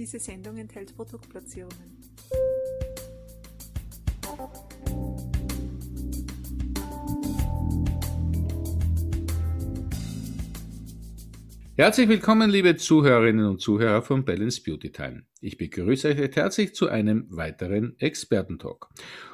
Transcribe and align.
Diese 0.00 0.18
Sendung 0.18 0.56
enthält 0.56 0.96
Produktplatzierungen. 0.96 2.09
Herzlich 11.80 12.10
willkommen, 12.10 12.50
liebe 12.50 12.76
Zuhörerinnen 12.76 13.46
und 13.46 13.62
Zuhörer 13.62 14.02
von 14.02 14.26
Balance 14.26 14.62
Beauty 14.62 14.92
Time. 14.92 15.22
Ich 15.40 15.56
begrüße 15.56 16.08
euch 16.08 16.36
herzlich 16.36 16.74
zu 16.74 16.90
einem 16.90 17.24
weiteren 17.30 17.98
Expertentalk. 17.98 18.90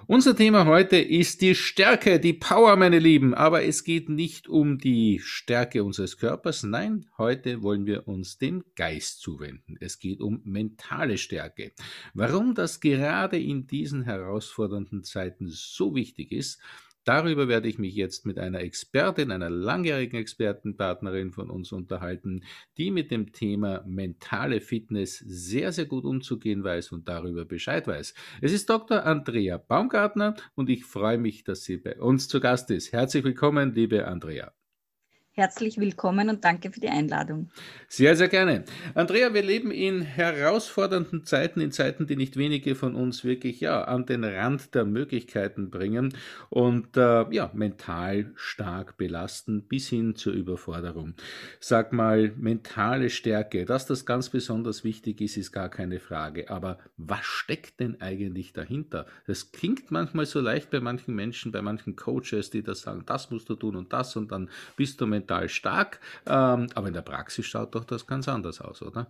Unser 0.07 0.37
Thema 0.37 0.65
heute 0.65 0.97
ist 0.97 1.41
die 1.41 1.57
Stärke, 1.57 2.21
die 2.21 2.35
Power, 2.35 2.77
meine 2.77 3.01
Lieben. 3.01 3.35
Aber 3.35 3.65
es 3.65 3.83
geht 3.83 4.09
nicht 4.09 4.47
um 4.47 4.79
die 4.79 5.19
Stärke 5.21 5.83
unseres 5.83 6.19
Körpers. 6.19 6.63
Nein, 6.63 7.07
heute 7.19 7.65
wollen 7.65 7.85
wir 7.85 8.07
uns 8.07 8.39
dem 8.39 8.63
Geist 8.77 9.23
zuwenden. 9.23 9.77
Es 9.81 9.99
geht 9.99 10.21
um 10.21 10.41
mentale 10.45 11.19
Stärke. 11.19 11.73
Warum 12.15 12.55
das 12.55 12.79
gerade 12.79 13.41
in 13.41 13.67
diesen 13.67 14.05
herausfordernden 14.05 15.03
Zeiten 15.03 15.49
so 15.49 15.97
wichtig 15.97 16.31
ist, 16.31 16.61
Darüber 17.07 17.47
werde 17.47 17.69
ich 17.69 17.79
mich 17.79 17.95
jetzt 17.95 18.27
mit 18.27 18.37
einer 18.37 18.59
Expertin, 18.63 19.31
einer 19.31 19.49
langjährigen 19.49 20.19
Expertenpartnerin 20.19 21.31
von 21.31 21.51
uns 21.51 21.71
unterhalten, 21.71 22.43
die 22.79 22.91
mit 22.91 23.13
dem 23.13 23.33
Thema 23.33 23.85
mentale 23.87 24.61
Fitness 24.61 25.19
sehr, 25.19 25.71
sehr 25.71 25.87
gut 25.87 26.05
umzugehen 26.05 26.65
weiß 26.65 26.91
und 26.91 27.09
darüber 27.09 27.45
Bescheid 27.45 27.87
weiß. 27.87 28.13
Es 28.41 28.53
ist 28.53 28.69
Dr. 28.69 29.05
Andrea 29.05 29.57
Baumgartner 29.57 30.35
und 30.57 30.69
ich 30.69 30.85
freue 30.85 31.19
mich, 31.19 31.45
dass 31.45 31.63
sie 31.63 31.77
bei 31.77 31.97
uns 31.97 32.27
zu 32.27 32.41
Gast 32.41 32.73
ist. 32.73 32.93
Herzlich 32.93 33.23
willkommen, 33.23 33.73
liebe 33.73 34.09
Andrea. 34.09 34.53
Herzlich 35.39 35.77
willkommen 35.77 36.31
und 36.31 36.47
danke 36.47 36.73
für 36.73 36.81
die 36.81 36.89
Einladung. 36.89 37.51
Sehr, 37.89 38.17
sehr 38.17 38.29
gerne. 38.29 38.65
Andrea, 38.95 39.35
wir 39.35 39.43
leben 39.43 39.71
in 39.71 40.01
herausfordernden 40.01 41.27
Zeiten, 41.27 41.61
in 41.61 41.73
Zeiten, 41.73 42.07
die 42.07 42.17
nicht 42.17 42.39
wenige 42.39 42.75
von 42.75 42.95
uns 42.95 43.23
wirklich 43.23 43.61
ja, 43.61 43.85
an 43.85 44.07
den 44.07 44.25
Rand 44.25 44.75
der 44.75 44.87
Möglichkeiten 44.87 45.69
bringen 45.69 46.15
und 46.49 46.97
äh, 46.97 47.31
ja, 47.35 47.51
mental 47.53 48.33
stark 48.35 48.97
belasten 48.97 49.65
bis 49.65 49.91
hin 49.91 50.17
zur 50.17 50.33
Überforderung. 50.33 51.13
Sag 51.61 51.93
mal, 51.93 52.33
mentale 52.39 53.11
Stärke, 53.11 53.67
dass 53.67 53.85
das 53.85 54.07
ganz 54.07 54.31
besonders 54.31 54.85
wichtig 54.85 55.21
ist, 55.21 55.37
ist 55.37 55.53
gar 55.53 55.69
keine 55.69 56.01
Frage. 56.01 56.49
Aber 56.49 56.79
was 56.97 57.27
steckt 57.27 57.81
denn 57.81 58.01
eigentlich 58.01 58.55
dahinter? 58.55 59.05
Das 59.27 59.53
klingt 59.53 59.91
manchmal 59.91 60.25
so 60.25 60.41
leicht 60.41 60.71
bei 60.71 60.81
manchen 60.81 61.15
Menschen, 61.15 61.53
bei 61.53 61.61
manchen 61.61 61.95
Coaches, 61.95 62.49
die 62.49 62.63
das 62.63 62.81
sagen, 62.81 63.03
das 63.05 63.31
musst 63.31 63.51
du 63.51 63.55
tun 63.55 63.77
und 63.77 63.93
das 63.93 64.17
und 64.17 64.33
dann 64.33 64.49
bist 64.79 64.99
du 64.99 65.07
mental 65.07 65.26
mental 65.27 65.49
stark, 65.49 66.01
ähm, 66.27 66.69
aber 66.75 66.87
in 66.87 66.95
der 66.95 67.03
Praxis 67.03 67.47
schaut 67.47 67.75
doch 67.75 67.85
das 67.85 68.07
ganz 68.07 68.29
anders 68.29 68.61
aus, 68.61 68.83
oder? 68.83 69.07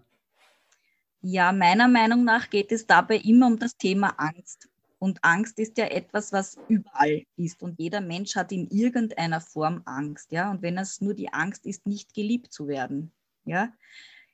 Ja, 1.21 1.53
meiner 1.53 1.89
Meinung 1.89 2.25
nach 2.25 2.51
geht 2.51 2.73
es 2.73 2.87
dabei 2.87 3.19
immer 3.19 3.47
um 3.47 3.59
das 3.59 3.77
Thema 3.77 4.15
Angst. 4.19 4.69
Und 4.99 5.23
Angst 5.23 5.59
ist 5.59 5.77
ja 5.77 5.87
etwas, 5.87 6.33
was 6.33 6.57
überall 6.69 7.25
ist. 7.37 7.63
Und 7.63 7.79
jeder 7.79 8.01
Mensch 8.01 8.35
hat 8.35 8.51
in 8.51 8.69
irgendeiner 8.71 9.41
Form 9.41 9.83
Angst. 9.85 10.33
Ja? 10.33 10.51
Und 10.51 10.63
wenn 10.63 10.79
es 10.79 11.01
nur 11.01 11.15
die 11.15 11.33
Angst 11.33 11.67
ist, 11.67 11.87
nicht 11.87 12.15
geliebt 12.15 12.53
zu 12.53 12.67
werden. 12.67 13.13
Ja? 13.45 13.73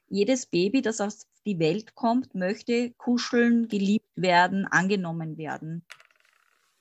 Jedes 0.09 0.47
Baby, 0.47 0.83
das 0.83 1.01
auf 1.01 1.15
die 1.47 1.59
Welt 1.59 1.95
kommt, 1.95 2.35
möchte 2.35 2.93
kuscheln, 2.93 3.69
geliebt 3.69 4.07
werden, 4.15 4.67
angenommen 4.67 5.37
werden. 5.37 5.85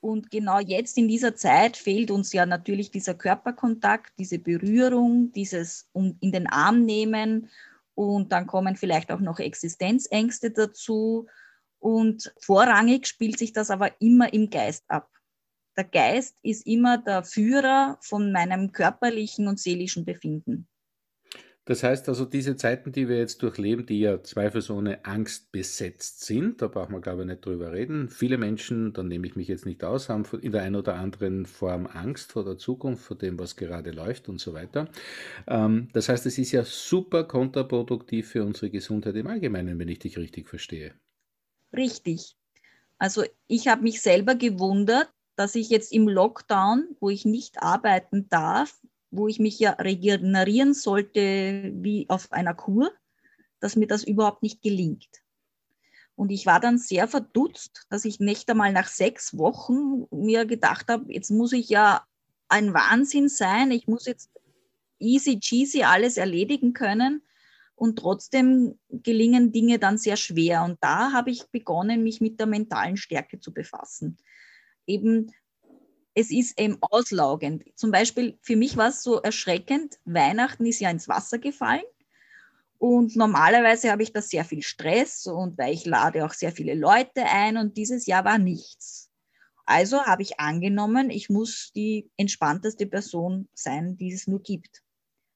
Und 0.02 0.32
genau 0.32 0.60
jetzt 0.60 0.98
in 0.98 1.08
dieser 1.08 1.36
Zeit 1.36 1.78
fehlt 1.78 2.10
uns 2.10 2.34
ja 2.34 2.48
natürlich 2.48 2.90
dieser 2.90 3.14
Körperkontakt, 3.14 4.12
diese 4.18 4.40
Berührung, 4.40 5.32
dieses 5.32 5.90
in 5.94 6.32
den 6.32 6.48
Arm 6.48 6.86
nehmen. 6.86 7.50
Und 7.94 8.32
dann 8.32 8.48
kommen 8.48 8.76
vielleicht 8.76 9.12
auch 9.12 9.20
noch 9.20 9.40
Existenzängste 9.40 10.50
dazu. 10.50 11.28
Und 11.78 12.34
vorrangig 12.40 13.06
spielt 13.06 13.38
sich 13.38 13.54
das 13.54 13.70
aber 13.70 14.02
immer 14.02 14.34
im 14.34 14.50
Geist 14.50 14.84
ab. 14.88 15.08
Der 15.78 15.84
Geist 15.84 16.36
ist 16.42 16.66
immer 16.66 16.98
der 16.98 17.24
Führer 17.24 17.98
von 18.02 18.32
meinem 18.32 18.72
körperlichen 18.72 19.48
und 19.48 19.60
seelischen 19.60 20.04
Befinden. 20.04 20.68
Das 21.72 21.84
heißt 21.84 22.10
also, 22.10 22.26
diese 22.26 22.58
Zeiten, 22.58 22.92
die 22.92 23.08
wir 23.08 23.18
jetzt 23.18 23.42
durchleben, 23.42 23.86
die 23.86 24.02
ja 24.02 24.22
zweifelsohne 24.22 25.06
Angst 25.06 25.54
besetzt 25.54 26.26
sind, 26.26 26.62
da 26.62 26.68
brauchen 26.68 26.92
wir, 26.92 27.00
glaube 27.00 27.22
ich, 27.22 27.28
nicht 27.30 27.46
drüber 27.46 27.72
reden. 27.72 28.10
Viele 28.10 28.38
Menschen, 28.38 28.92
da 28.92 29.04
nehme 29.04 29.26
ich 29.26 29.38
mich 29.38 29.48
jetzt 29.48 29.66
nicht 29.66 29.82
aus, 29.86 30.10
haben 30.10 30.26
in 30.42 30.52
der 30.52 30.64
einen 30.64 30.76
oder 30.76 30.96
anderen 30.96 31.46
Form 31.46 31.88
Angst 31.88 32.34
vor 32.34 32.44
der 32.44 32.58
Zukunft, 32.58 33.06
vor 33.06 33.18
dem, 33.18 33.40
was 33.40 33.56
gerade 33.56 33.92
läuft 33.92 34.28
und 34.28 34.42
so 34.42 34.54
weiter. 34.54 34.90
Ähm, 35.48 35.88
das 35.94 36.10
heißt, 36.10 36.26
es 36.26 36.38
ist 36.38 36.52
ja 36.52 36.66
super 36.66 37.24
kontraproduktiv 37.24 38.28
für 38.28 38.44
unsere 38.44 38.70
Gesundheit 38.70 39.16
im 39.16 39.28
Allgemeinen, 39.28 39.80
wenn 39.80 39.88
ich 39.88 40.00
dich 40.00 40.18
richtig 40.18 40.50
verstehe. 40.50 40.94
Richtig. 41.72 42.36
Also 42.98 43.24
ich 43.48 43.70
habe 43.70 43.84
mich 43.84 44.02
selber 44.02 44.36
gewundert, 44.36 45.10
dass 45.38 45.56
ich 45.56 45.70
jetzt 45.70 45.94
im 45.94 46.10
Lockdown, 46.10 46.98
wo 47.00 47.10
ich 47.10 47.24
nicht 47.24 47.64
arbeiten 47.64 48.28
darf, 48.28 48.78
wo 49.12 49.28
ich 49.28 49.40
mich 49.40 49.60
ja 49.60 49.72
regenerieren 49.72 50.74
sollte 50.74 51.72
wie 51.76 52.06
auf 52.10 52.32
einer 52.32 52.54
Kur, 52.54 52.92
dass 53.60 53.76
mir 53.76 53.88
das 53.88 54.04
überhaupt 54.04 54.42
nicht 54.42 54.62
gelingt. 54.62 55.10
Und 56.16 56.32
ich 56.32 56.46
war 56.46 56.60
dann 56.60 56.78
sehr 56.78 57.08
verdutzt, 57.08 57.86
dass 57.90 58.06
ich 58.06 58.20
nicht 58.20 58.50
einmal 58.50 58.72
nach 58.72 58.88
sechs 58.88 59.38
Wochen 59.38 60.06
mir 60.12 60.46
gedacht 60.46 60.88
habe, 60.90 61.12
jetzt 61.14 61.32
muss 61.32 61.52
ich 61.52 61.70
ja 61.70 62.06
ein 62.48 62.74
Wahnsinn 62.74 63.30
sein, 63.30 63.72
ich 63.72 63.88
muss 63.88 64.06
jetzt 64.06 64.30
easy 65.00 65.40
cheesy 65.40 65.84
alles 65.84 66.18
erledigen 66.18 66.74
können. 66.74 67.24
Und 67.76 67.98
trotzdem 67.98 68.78
gelingen 68.90 69.52
Dinge 69.52 69.80
dann 69.80 69.98
sehr 69.98 70.16
schwer. 70.16 70.64
Und 70.64 70.78
da 70.82 71.14
habe 71.14 71.32
ich 71.32 71.50
begonnen, 71.50 72.04
mich 72.04 72.22
mit 72.22 72.40
der 72.40 72.46
mentalen 72.46 72.96
Stärke 72.96 73.40
zu 73.40 73.52
befassen. 73.52 74.18
Eben 74.86 75.32
es 76.14 76.32
ist 76.32 76.60
eben 76.60 76.78
auslaugend. 76.82 77.64
Zum 77.76 77.92
Beispiel 77.92 78.38
für 78.42 78.56
mich 78.56 78.78
war 78.78 78.90
es 78.90 79.04
so 79.04 79.22
erschreckend, 79.22 80.00
Weihnachten 80.06 80.66
ist 80.66 80.80
ja 80.80 80.90
ins 80.90 81.08
Wasser 81.08 81.40
gefallen 81.40 81.84
und 82.78 83.16
normalerweise 83.16 83.92
habe 83.92 84.04
ich 84.04 84.12
da 84.12 84.22
sehr 84.22 84.44
viel 84.44 84.64
Stress 84.64 85.28
und 85.28 85.58
weil 85.58 85.74
ich 85.74 85.86
lade 85.86 86.26
auch 86.26 86.34
sehr 86.34 86.52
viele 86.52 86.76
Leute 86.76 87.24
ein 87.26 87.58
und 87.58 87.78
dieses 87.78 88.08
Jahr 88.08 88.26
war 88.26 88.38
nichts. 88.38 89.10
Also 89.66 90.04
habe 90.04 90.24
ich 90.24 90.40
angenommen, 90.40 91.12
ich 91.12 91.30
muss 91.30 91.72
die 91.76 92.10
entspannteste 92.18 92.88
Person 92.88 93.48
sein, 93.54 93.98
die 93.98 94.12
es 94.12 94.28
nur 94.28 94.42
gibt. 94.42 94.82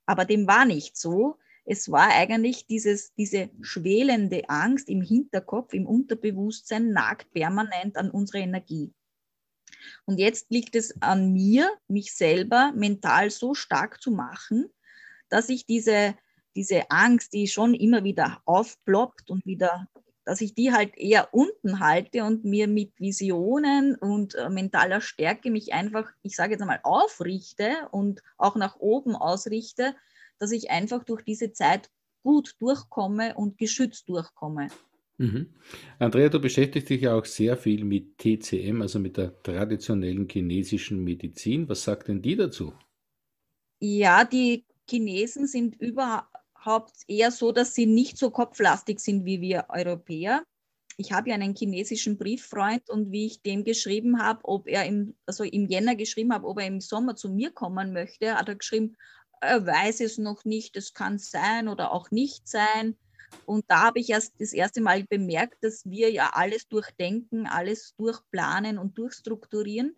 Aber 0.06 0.25
dem 0.25 0.47
war 0.47 0.66
nicht 0.66 0.97
so. 0.97 1.38
Es 1.66 1.90
war 1.92 2.09
eigentlich 2.09 2.68
dieses, 2.68 3.13
diese 3.13 3.50
schwelende 3.62 4.50
Angst 4.50 4.90
im 4.90 5.02
Hinterkopf, 5.02 5.74
im 5.74 5.88
Unterbewusstsein, 5.88 6.92
nagt 6.92 7.31
permanent 7.31 7.96
an 7.96 8.12
unsere 8.12 8.40
Energie. 8.40 8.94
Und 10.06 10.19
jetzt 10.19 10.51
liegt 10.51 10.75
es 10.75 11.01
an 11.01 11.34
mir, 11.34 11.69
mich 11.88 12.13
selber 12.13 12.72
mental 12.75 13.29
so 13.29 13.53
stark 13.53 14.01
zu 14.01 14.12
machen, 14.12 14.69
dass 15.29 15.50
ich 15.50 15.66
diese, 15.66 16.16
diese 16.56 16.90
Angst, 16.91 17.34
die 17.34 17.47
schon 17.47 17.73
immer 17.73 18.03
wieder 18.03 18.41
aufploppt 18.45 19.29
und 19.29 19.45
wieder, 19.45 19.88
dass 20.24 20.41
ich 20.41 20.53
die 20.53 20.72
halt 20.72 20.97
eher 20.97 21.34
unten 21.34 21.79
halte 21.79 22.24
und 22.24 22.45
mir 22.45 22.68
mit 22.68 23.00
Visionen 23.00 23.95
und 23.95 24.35
äh, 24.35 24.50
mentaler 24.50 25.01
Stärke 25.01 25.51
mich 25.51 25.74
einfach, 25.74 26.12
ich 26.22 26.35
sage 26.35 26.53
jetzt 26.53 26.62
einmal, 26.62 26.79
aufrichte 26.84 27.88
und 27.91 28.22
auch 28.38 28.56
nach 28.56 28.78
oben 28.78 29.16
ausrichte, 29.16 29.95
dass 30.40 30.51
ich 30.51 30.72
einfach 30.72 31.03
durch 31.03 31.24
diese 31.24 31.53
Zeit 31.53 31.90
gut 32.24 32.56
durchkomme 32.59 33.35
und 33.35 33.57
geschützt 33.57 34.09
durchkomme. 34.09 34.69
Mhm. 35.18 35.53
Andrea, 35.98 36.30
du 36.30 36.40
beschäftigst 36.40 36.90
dich 36.90 37.02
ja 37.02 37.16
auch 37.16 37.26
sehr 37.26 37.56
viel 37.56 37.86
mit 37.86 38.18
TCM, 38.18 38.81
also 38.81 39.00
mit 39.00 39.18
der 39.18 39.42
traditionellen 39.42 40.28
chinesischen 40.30 41.03
Medizin. 41.03 41.70
Was 41.70 41.84
sagt 41.84 42.09
denn 42.09 42.22
die 42.22 42.36
dazu? 42.36 42.74
Ja, 43.80 44.25
die 44.25 44.66
Chinesen 44.90 45.48
sind 45.48 45.80
überhaupt 45.81 46.98
eher 47.08 47.31
so, 47.31 47.52
dass 47.52 47.74
sie 47.74 47.86
nicht 47.86 48.18
so 48.18 48.30
kopflastig 48.30 49.00
sind 49.00 49.25
wie 49.25 49.42
wir 49.42 49.66
Europäer. 49.70 50.44
Ich 50.98 51.12
habe 51.12 51.30
ja 51.30 51.36
einen 51.36 51.56
chinesischen 51.56 52.18
Brieffreund 52.18 52.89
und 52.89 53.12
wie 53.12 53.25
ich 53.25 53.42
dem 53.42 53.63
geschrieben 53.63 54.22
habe, 54.22 54.39
ob 54.44 54.68
er 54.68 54.86
im, 54.86 55.16
also 55.25 55.44
im 55.44 55.68
Jänner 55.68 55.95
geschrieben 55.95 56.34
habe, 56.34 56.48
ob 56.48 56.60
er 56.60 56.68
im 56.68 56.80
Sommer 56.80 57.16
zu 57.16 57.30
mir 57.30 57.51
kommen 57.51 57.92
möchte, 57.92 58.36
hat 58.36 58.48
er 58.48 58.56
geschrieben, 58.56 58.95
er 59.42 59.66
weiß 59.66 60.00
es 60.01 60.18
noch 60.18 60.45
nicht, 60.45 60.78
es 60.78 60.94
kann 60.94 61.19
sein 61.19 61.68
oder 61.68 61.92
auch 61.92 62.12
nicht 62.12 62.48
sein. 62.48 62.95
Und 63.45 63.66
da 63.68 63.83
habe 63.83 64.00
ich 64.00 64.10
erst 64.10 64.33
das 64.39 64.54
erste 64.54 64.81
Mal 64.81 65.04
bemerkt, 65.04 65.63
dass 65.63 65.86
wir 65.86 66.12
ja 66.12 66.31
alles 66.33 66.68
durchdenken, 66.68 67.48
alles 67.48 67.95
durchplanen 67.98 68.77
und 68.77 68.98
durchstrukturieren. 68.98 69.95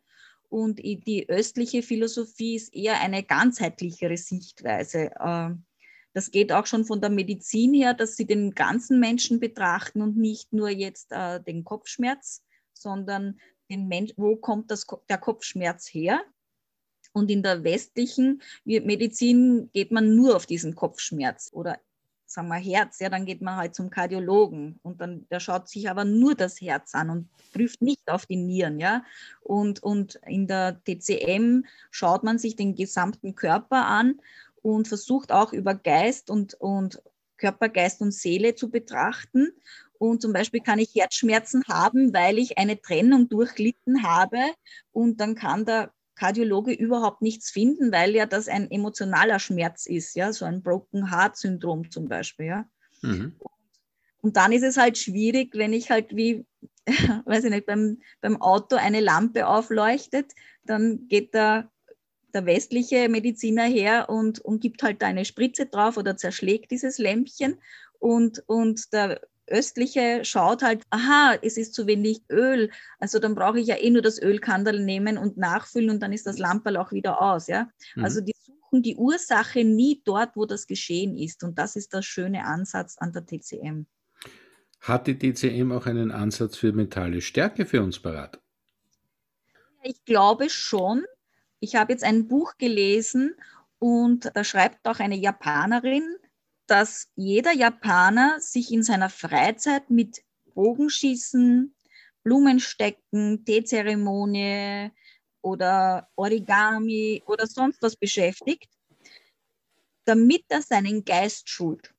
Und 0.49 0.79
die 0.79 1.27
östliche 1.27 1.83
Philosophie 1.83 2.55
ist 2.55 2.73
eher 2.73 3.01
eine 3.01 3.23
ganzheitlichere 3.23 4.17
Sichtweise. 4.17 5.11
Ähm, 5.19 5.65
das 6.13 6.31
geht 6.31 6.51
auch 6.51 6.65
schon 6.65 6.85
von 6.85 7.01
der 7.01 7.09
Medizin 7.09 7.73
her, 7.73 7.93
dass 7.93 8.15
sie 8.15 8.25
den 8.25 8.55
ganzen 8.55 8.99
Menschen 8.99 9.39
betrachten 9.39 10.01
und 10.01 10.17
nicht 10.17 10.51
nur 10.53 10.69
jetzt 10.69 11.11
äh, 11.11 11.41
den 11.43 11.63
Kopfschmerz, 11.63 12.43
sondern 12.73 13.39
den 13.69 13.87
Mensch, 13.87 14.13
wo 14.15 14.35
kommt 14.35 14.71
das, 14.71 14.87
der 15.09 15.17
Kopfschmerz 15.17 15.87
her? 15.87 16.21
Und 17.13 17.29
in 17.29 17.43
der 17.43 17.63
westlichen 17.63 18.41
Medizin 18.63 19.69
geht 19.73 19.91
man 19.91 20.15
nur 20.15 20.35
auf 20.35 20.45
diesen 20.45 20.75
Kopfschmerz 20.75 21.49
oder 21.51 21.79
sagen 22.27 22.49
wir 22.49 22.55
Herz, 22.55 22.99
ja, 22.99 23.09
dann 23.09 23.25
geht 23.25 23.41
man 23.41 23.55
halt 23.55 23.73
zum 23.73 23.89
Kardiologen 23.89 24.79
und 24.83 25.01
dann 25.01 25.25
der 25.29 25.39
schaut 25.39 25.69
sich 25.69 25.89
aber 25.89 26.05
nur 26.05 26.35
das 26.35 26.59
Herz 26.59 26.93
an 26.93 27.09
und 27.09 27.29
prüft 27.53 27.81
nicht 27.81 28.09
auf 28.09 28.25
die 28.25 28.35
Nieren, 28.35 28.79
ja. 28.79 29.03
Und, 29.41 29.81
und 29.81 30.19
in 30.25 30.45
der 30.45 30.81
TCM 30.83 31.65
schaut 31.89 32.23
man 32.23 32.37
sich 32.37 32.55
den 32.55 32.75
gesamten 32.75 33.33
Körper 33.35 33.85
an 33.85 34.19
und 34.61 34.87
versucht 34.87 35.31
auch 35.31 35.53
über 35.53 35.73
Geist 35.73 36.29
und, 36.29 36.53
und 36.55 37.01
Körper, 37.37 37.69
Geist 37.69 38.01
und 38.01 38.13
Seele 38.13 38.55
zu 38.55 38.69
betrachten. 38.69 39.53
Und 39.99 40.21
zum 40.21 40.33
Beispiel 40.33 40.59
kann 40.59 40.79
ich 40.79 40.93
Herzschmerzen 40.93 41.63
haben, 41.67 42.13
weil 42.13 42.37
ich 42.37 42.57
eine 42.57 42.79
Trennung 42.79 43.29
durchlitten 43.29 44.03
habe. 44.03 44.39
Und 44.91 45.19
dann 45.19 45.35
kann 45.35 45.65
der 45.65 45.91
Kardiologe 46.17 46.73
überhaupt 46.73 47.21
nichts 47.21 47.51
finden, 47.51 47.91
weil 47.91 48.15
ja 48.15 48.25
das 48.25 48.47
ein 48.47 48.69
emotionaler 48.71 49.39
Schmerz 49.39 49.85
ist, 49.85 50.15
ja, 50.15 50.33
so 50.33 50.45
ein 50.45 50.63
Broken 50.63 51.11
Heart 51.11 51.37
Syndrom 51.37 51.89
zum 51.91 52.07
Beispiel, 52.07 52.47
ja. 52.47 52.65
Mhm. 53.01 53.35
Und 54.21 54.35
dann 54.35 54.51
ist 54.51 54.63
es 54.63 54.77
halt 54.77 54.97
schwierig, 54.97 55.51
wenn 55.53 55.73
ich 55.73 55.91
halt 55.91 56.15
wie, 56.15 56.45
weiß 57.25 57.45
ich 57.45 57.51
nicht, 57.51 57.67
beim, 57.67 58.01
beim 58.19 58.41
Auto 58.41 58.75
eine 58.75 58.99
Lampe 58.99 59.47
aufleuchtet, 59.47 60.33
dann 60.63 61.07
geht 61.07 61.33
der, 61.33 61.71
der 62.33 62.45
westliche 62.45 63.09
Mediziner 63.09 63.63
her 63.63 64.09
und, 64.09 64.39
und 64.39 64.59
gibt 64.59 64.83
halt 64.83 65.03
eine 65.03 65.23
Spritze 65.23 65.67
drauf 65.67 65.97
oder 65.97 66.17
zerschlägt 66.17 66.71
dieses 66.71 66.97
Lämpchen 66.97 67.61
und, 67.99 68.43
und 68.47 68.91
der 68.91 69.21
östliche 69.47 70.23
schaut 70.23 70.61
halt, 70.61 70.83
aha, 70.89 71.37
es 71.41 71.57
ist 71.57 71.73
zu 71.73 71.87
wenig 71.87 72.21
Öl, 72.29 72.69
also 72.99 73.19
dann 73.19 73.35
brauche 73.35 73.59
ich 73.59 73.67
ja 73.67 73.77
eh 73.77 73.89
nur 73.89 74.01
das 74.01 74.21
Ölkandel 74.21 74.83
nehmen 74.83 75.17
und 75.17 75.37
nachfüllen 75.37 75.89
und 75.89 76.01
dann 76.01 76.13
ist 76.13 76.27
das 76.27 76.37
Lamperl 76.37 76.77
auch 76.77 76.91
wieder 76.91 77.21
aus, 77.21 77.47
ja. 77.47 77.69
Mhm. 77.95 78.03
Also 78.03 78.21
die 78.21 78.35
suchen 78.45 78.83
die 78.83 78.95
Ursache 78.95 79.63
nie 79.63 80.01
dort, 80.03 80.35
wo 80.35 80.45
das 80.45 80.67
geschehen 80.67 81.17
ist 81.17 81.43
und 81.43 81.57
das 81.57 81.75
ist 81.75 81.93
der 81.93 82.01
schöne 82.01 82.45
Ansatz 82.45 82.97
an 82.97 83.13
der 83.13 83.25
TCM. 83.25 83.85
Hat 84.81 85.07
die 85.07 85.17
TCM 85.17 85.71
auch 85.71 85.85
einen 85.85 86.11
Ansatz 86.11 86.57
für 86.57 86.71
mentale 86.71 87.21
Stärke 87.21 87.65
für 87.65 87.81
uns 87.81 87.99
parat? 87.99 88.39
Ich 89.83 90.03
glaube 90.05 90.49
schon. 90.49 91.03
Ich 91.59 91.75
habe 91.75 91.91
jetzt 91.91 92.03
ein 92.03 92.27
Buch 92.27 92.57
gelesen 92.57 93.35
und 93.79 94.31
da 94.33 94.43
schreibt 94.43 94.87
auch 94.87 94.99
eine 94.99 95.15
Japanerin, 95.17 96.03
dass 96.67 97.09
jeder 97.15 97.53
Japaner 97.53 98.39
sich 98.39 98.71
in 98.71 98.83
seiner 98.83 99.09
Freizeit 99.09 99.89
mit 99.89 100.23
Bogenschießen, 100.53 101.73
Blumenstecken, 102.23 103.45
Teezeremonie 103.45 104.91
oder 105.41 106.09
Origami 106.15 107.23
oder 107.25 107.47
sonst 107.47 107.81
was 107.81 107.95
beschäftigt, 107.95 108.69
damit 110.05 110.43
er 110.49 110.61
seinen 110.61 111.05
Geist 111.05 111.49
schult. 111.49 111.93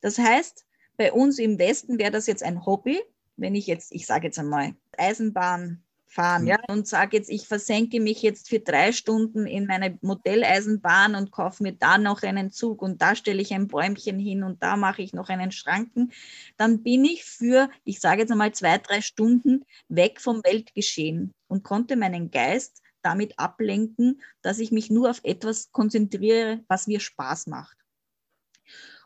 Das 0.00 0.18
heißt, 0.18 0.66
bei 0.96 1.12
uns 1.12 1.38
im 1.38 1.58
Westen 1.58 1.98
wäre 1.98 2.10
das 2.10 2.26
jetzt 2.26 2.42
ein 2.42 2.66
Hobby, 2.66 3.00
wenn 3.36 3.54
ich 3.54 3.66
jetzt, 3.66 3.92
ich 3.92 4.04
sage 4.04 4.26
jetzt 4.26 4.38
einmal, 4.38 4.74
Eisenbahn 4.96 5.84
fahren, 6.08 6.42
mhm. 6.42 6.48
ja, 6.48 6.58
und 6.68 6.88
sage 6.88 7.16
jetzt, 7.16 7.30
ich 7.30 7.46
versenke 7.46 8.00
mich 8.00 8.22
jetzt 8.22 8.48
für 8.48 8.60
drei 8.60 8.92
Stunden 8.92 9.46
in 9.46 9.66
meine 9.66 9.98
Modelleisenbahn 10.00 11.14
und 11.14 11.30
kaufe 11.30 11.62
mir 11.62 11.72
da 11.72 11.98
noch 11.98 12.22
einen 12.22 12.50
Zug 12.50 12.82
und 12.82 13.00
da 13.02 13.14
stelle 13.14 13.42
ich 13.42 13.52
ein 13.52 13.68
Bäumchen 13.68 14.18
hin 14.18 14.42
und 14.42 14.62
da 14.62 14.76
mache 14.76 15.02
ich 15.02 15.12
noch 15.12 15.28
einen 15.28 15.52
Schranken, 15.52 16.12
dann 16.56 16.82
bin 16.82 17.04
ich 17.04 17.24
für, 17.24 17.68
ich 17.84 18.00
sage 18.00 18.22
jetzt 18.22 18.32
einmal 18.32 18.52
zwei, 18.52 18.78
drei 18.78 19.00
Stunden 19.00 19.64
weg 19.88 20.20
vom 20.20 20.42
Weltgeschehen 20.42 21.32
und 21.46 21.62
konnte 21.62 21.96
meinen 21.96 22.30
Geist 22.30 22.82
damit 23.02 23.38
ablenken, 23.38 24.20
dass 24.42 24.58
ich 24.58 24.72
mich 24.72 24.90
nur 24.90 25.10
auf 25.10 25.20
etwas 25.22 25.70
konzentriere, 25.72 26.64
was 26.68 26.86
mir 26.86 27.00
Spaß 27.00 27.46
macht. 27.46 27.76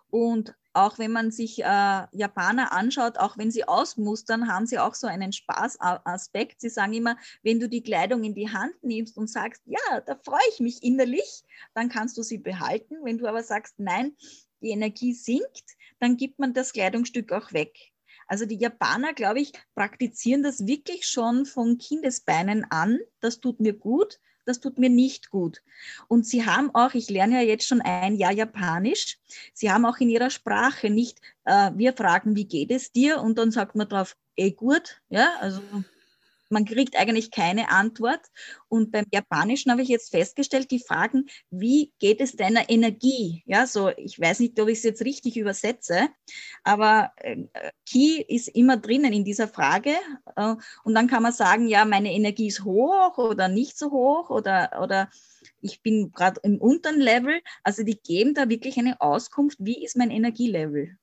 Und 0.09 0.55
auch 0.75 0.99
wenn 0.99 1.13
man 1.13 1.31
sich 1.31 1.61
äh, 1.61 1.65
Japaner 2.13 2.73
anschaut, 2.73 3.19
auch 3.19 3.37
wenn 3.37 3.51
sie 3.51 3.67
ausmustern, 3.67 4.49
haben 4.49 4.67
sie 4.67 4.79
auch 4.79 4.95
so 4.95 5.07
einen 5.07 5.33
Spaßaspekt. 5.33 6.61
Sie 6.61 6.69
sagen 6.69 6.93
immer, 6.93 7.17
wenn 7.43 7.61
du 7.61 7.69
die 7.69 7.83
Kleidung 7.83 8.25
in 8.25 8.35
die 8.35 8.51
Hand 8.51 8.75
nimmst 8.83 9.17
und 9.17 9.29
sagst, 9.29 9.63
ja, 9.67 10.01
da 10.01 10.17
freue 10.25 10.41
ich 10.53 10.61
mich 10.61 10.83
innerlich, 10.83 11.45
dann 11.75 11.89
kannst 11.89 12.17
du 12.17 12.23
sie 12.23 12.39
behalten. 12.39 12.97
Wenn 13.05 13.19
du 13.19 13.27
aber 13.27 13.43
sagst, 13.43 13.75
nein, 13.79 14.17
die 14.61 14.71
Energie 14.71 15.13
sinkt, 15.13 15.77
dann 15.99 16.17
gibt 16.17 16.39
man 16.39 16.55
das 16.55 16.73
Kleidungsstück 16.73 17.33
auch 17.33 17.53
weg. 17.53 17.77
Also 18.27 18.47
die 18.47 18.57
Japaner, 18.57 19.13
glaube 19.13 19.41
ich, 19.41 19.53
praktizieren 19.75 20.43
das 20.43 20.67
wirklich 20.67 21.07
schon 21.07 21.45
von 21.45 21.79
Kindesbeinen 21.79 22.65
an. 22.71 22.99
Das 23.21 23.41
tut 23.41 23.61
mir 23.61 23.75
gut 23.75 24.19
das 24.45 24.61
tut 24.61 24.79
mir 24.79 24.91
nicht 24.91 25.31
gut. 25.31 25.63
Und 26.09 26.27
sie 26.27 26.47
haben 26.47 26.75
auch, 26.75 26.95
ich 26.95 27.11
lerne 27.11 27.43
ja 27.43 27.49
jetzt 27.49 27.67
schon 27.67 27.81
ein 27.81 28.15
Jahr 28.15 28.33
Japanisch, 28.33 29.19
sie 29.53 29.71
haben 29.71 29.87
auch 29.87 29.99
in 29.99 30.09
ihrer 30.09 30.31
Sprache 30.31 30.91
nicht, 30.91 31.21
äh, 31.45 31.71
wir 31.75 31.93
fragen, 31.93 32.37
wie 32.37 32.47
geht 32.47 32.71
es 32.71 32.93
dir? 32.93 33.21
Und 33.21 33.39
dann 33.39 33.51
sagt 33.51 33.75
man 33.75 33.89
drauf, 33.89 34.17
eh 34.37 34.53
gut, 34.53 35.01
ja, 35.09 35.29
also 35.41 35.61
man 36.53 36.65
kriegt 36.65 36.97
eigentlich 36.97 37.31
keine 37.31 37.71
Antwort. 37.71 38.21
Und 38.69 38.93
beim 38.93 39.05
Japanischen 39.13 39.73
habe 39.73 39.83
ich 39.83 39.89
jetzt 39.89 40.11
festgestellt, 40.11 40.71
die 40.71 40.79
fragen, 40.79 41.27
wie 41.51 41.93
geht 41.99 42.21
es 42.21 42.37
deiner 42.37 42.71
Energie? 42.71 43.43
Ja, 43.47 43.67
so, 43.67 43.91
ich 43.97 44.21
weiß 44.21 44.41
nicht, 44.41 44.61
ob 44.61 44.69
ich 44.69 44.79
es 44.79 44.85
jetzt 44.85 45.05
richtig 45.05 45.37
übersetze, 45.37 46.09
aber 46.63 47.13
äh, 47.17 47.45
Ki 47.87 48.25
ist 48.29 48.49
immer 48.49 48.77
drinnen 48.77 49.13
in 49.13 49.25
dieser 49.25 49.49
Frage. 49.49 49.95
Äh, 50.37 50.55
und 50.85 50.95
dann 50.95 51.09
kann 51.09 51.23
man 51.23 51.33
sagen, 51.33 51.67
ja, 51.67 51.85
meine 51.85 52.13
Energie 52.13 52.49
ist 52.49 52.65
hoch 52.65 53.19
oder 53.19 53.49
nicht 53.49 53.79
so 53.79 53.91
hoch 53.91 54.31
oder, 54.31 54.81
oder 54.83 55.11
ich 55.61 55.83
bin 55.83 56.13
gerade 56.13 56.41
im 56.43 56.59
unteren 56.59 57.01
Level. 57.01 57.41
Also 57.63 57.83
die 57.83 58.01
geben 58.01 58.35
da 58.35 58.49
wirklich 58.49 58.79
eine 58.79 59.01
Auskunft, 59.01 59.59
wie 59.61 59.85
ist 59.85 59.97
mein 59.97 60.11
Energielevel? 60.11 60.97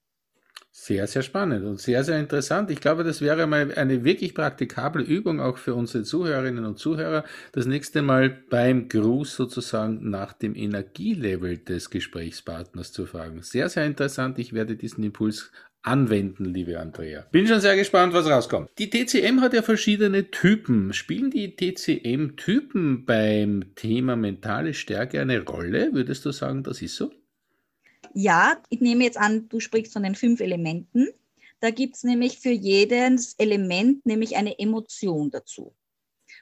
Sehr, 0.81 1.07
sehr 1.07 1.23
spannend 1.23 1.65
und 1.65 1.77
sehr, 1.77 2.05
sehr 2.05 2.17
interessant. 2.17 2.71
Ich 2.71 2.79
glaube, 2.79 3.03
das 3.03 3.19
wäre 3.19 3.47
mal 3.47 3.73
eine 3.73 4.05
wirklich 4.05 4.33
praktikable 4.33 5.03
Übung 5.03 5.41
auch 5.41 5.57
für 5.57 5.75
unsere 5.75 6.05
Zuhörerinnen 6.05 6.63
und 6.63 6.79
Zuhörer, 6.79 7.25
das 7.51 7.65
nächste 7.65 8.01
Mal 8.01 8.29
beim 8.29 8.87
Gruß 8.87 9.35
sozusagen 9.35 10.09
nach 10.09 10.31
dem 10.31 10.55
Energielevel 10.55 11.57
des 11.57 11.89
Gesprächspartners 11.89 12.93
zu 12.93 13.05
fragen. 13.05 13.41
Sehr, 13.41 13.67
sehr 13.67 13.85
interessant. 13.85 14.39
Ich 14.39 14.53
werde 14.53 14.77
diesen 14.77 15.03
Impuls 15.03 15.51
anwenden, 15.81 16.45
liebe 16.45 16.79
Andrea. 16.79 17.25
Bin 17.29 17.45
schon 17.45 17.59
sehr 17.59 17.75
gespannt, 17.75 18.13
was 18.13 18.29
rauskommt. 18.29 18.69
Die 18.77 18.89
TCM 18.89 19.41
hat 19.41 19.53
ja 19.53 19.61
verschiedene 19.61 20.31
Typen. 20.31 20.93
Spielen 20.93 21.29
die 21.29 21.57
TCM-Typen 21.57 23.05
beim 23.05 23.75
Thema 23.75 24.15
mentale 24.15 24.73
Stärke 24.73 25.19
eine 25.19 25.43
Rolle? 25.43 25.89
Würdest 25.91 26.25
du 26.25 26.31
sagen, 26.31 26.63
das 26.63 26.81
ist 26.81 26.95
so? 26.95 27.11
Ja, 28.13 28.61
ich 28.69 28.81
nehme 28.81 29.03
jetzt 29.03 29.17
an, 29.17 29.47
du 29.49 29.59
sprichst 29.59 29.93
von 29.93 30.03
den 30.03 30.15
fünf 30.15 30.39
Elementen. 30.39 31.07
Da 31.59 31.71
gibt 31.71 31.95
es 31.95 32.03
nämlich 32.03 32.39
für 32.39 32.51
jedes 32.51 33.33
Element 33.35 34.05
nämlich 34.05 34.37
eine 34.37 34.57
Emotion 34.59 35.29
dazu. 35.29 35.75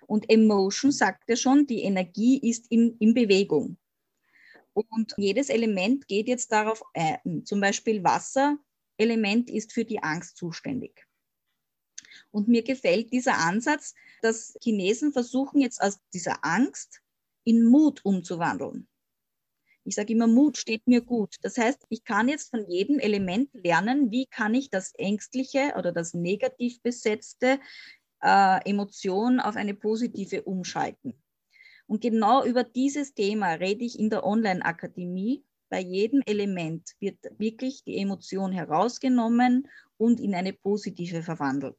Und 0.06 0.30
Emotion 0.30 0.92
sagt 0.92 1.28
ja 1.28 1.36
schon, 1.36 1.66
die 1.66 1.82
Energie 1.82 2.38
ist 2.38 2.72
in, 2.72 2.96
in 3.00 3.14
Bewegung. 3.14 3.78
Und 4.74 5.14
jedes 5.18 5.50
Element 5.50 6.08
geht 6.08 6.28
jetzt 6.28 6.52
darauf 6.52 6.84
ein. 6.94 7.46
Zum 7.46 7.60
Beispiel 7.60 8.04
Wasserelement 8.04 9.50
ist 9.50 9.74
für 9.74 9.86
die 9.86 10.04
Angst 10.04 10.38
zuständig. 10.38 11.08
Und 12.32 12.48
mir 12.48 12.64
gefällt 12.64 13.12
dieser 13.12 13.38
Ansatz, 13.40 13.96
dass 14.22 14.56
Chinesen 14.62 15.14
versuchen 15.14 15.62
jetzt 15.62 15.82
aus 15.82 16.00
dieser 16.14 16.44
Angst 16.46 17.02
in 17.44 17.64
Mut 17.64 18.06
umzuwandeln. 18.06 18.88
Ich 19.88 19.96
sage 19.96 20.12
immer, 20.12 20.28
Mut 20.28 20.58
steht 20.58 20.86
mir 20.86 21.00
gut. 21.00 21.36
Das 21.44 21.58
heißt, 21.58 21.86
ich 21.88 22.04
kann 22.04 22.28
jetzt 22.28 22.50
von 22.50 22.70
jedem 22.70 23.00
Element 23.00 23.50
lernen, 23.54 24.12
wie 24.12 24.26
kann 24.26 24.54
ich 24.54 24.70
das 24.70 24.94
Ängstliche 24.96 25.76
oder 25.78 25.94
das 25.94 26.14
negativ 26.14 26.82
besetzte 26.82 27.62
äh, 28.22 28.70
Emotion 28.70 29.40
auf 29.40 29.56
eine 29.56 29.74
positive 29.74 30.44
umschalten. 30.44 31.14
Und 31.86 32.02
genau 32.02 32.44
über 32.44 32.66
dieses 32.66 33.14
Thema 33.14 33.54
rede 33.54 33.86
ich 33.86 33.98
in 33.98 34.10
der 34.10 34.26
Online-Akademie. 34.26 35.46
Bei 35.70 35.80
jedem 35.80 36.22
Element 36.26 36.92
wird 37.00 37.20
wirklich 37.38 37.86
die 37.86 37.98
Emotion 37.98 38.52
herausgenommen 38.52 39.70
und 39.96 40.20
in 40.20 40.36
eine 40.36 40.52
positive 40.52 41.24
verwandelt. 41.24 41.78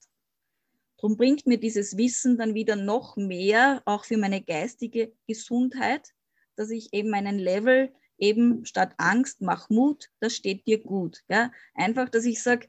Darum 0.96 1.18
bringt 1.18 1.46
mir 1.46 1.58
dieses 1.58 1.98
Wissen 1.98 2.38
dann 2.38 2.54
wieder 2.54 2.74
noch 2.74 3.18
mehr, 3.18 3.82
auch 3.84 4.06
für 4.06 4.16
meine 4.16 4.42
geistige 4.42 5.12
Gesundheit, 5.26 6.14
dass 6.58 6.70
ich 6.70 6.92
eben 6.92 7.10
meinen 7.10 7.38
Level 7.38 7.92
eben 8.18 8.64
statt 8.64 8.94
Angst, 8.98 9.40
mach 9.40 9.70
Mut, 9.70 10.10
das 10.20 10.34
steht 10.34 10.66
dir 10.66 10.82
gut. 10.82 11.22
Ja? 11.28 11.52
Einfach, 11.74 12.08
dass 12.08 12.24
ich 12.24 12.42
sage, 12.42 12.68